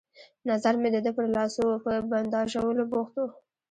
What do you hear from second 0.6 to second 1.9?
مې د ده پر لاسو وو،